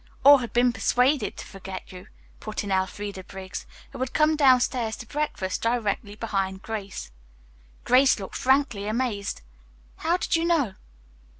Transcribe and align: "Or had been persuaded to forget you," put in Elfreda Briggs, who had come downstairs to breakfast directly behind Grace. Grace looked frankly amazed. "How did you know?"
"Or 0.25 0.39
had 0.41 0.51
been 0.51 0.73
persuaded 0.73 1.37
to 1.37 1.45
forget 1.45 1.91
you," 1.91 2.07
put 2.39 2.63
in 2.63 2.71
Elfreda 2.71 3.23
Briggs, 3.23 3.67
who 3.91 3.99
had 3.99 4.13
come 4.15 4.35
downstairs 4.35 4.95
to 4.95 5.05
breakfast 5.07 5.61
directly 5.61 6.15
behind 6.15 6.63
Grace. 6.63 7.11
Grace 7.83 8.19
looked 8.19 8.35
frankly 8.35 8.87
amazed. 8.87 9.43
"How 9.97 10.17
did 10.17 10.35
you 10.35 10.43
know?" 10.43 10.73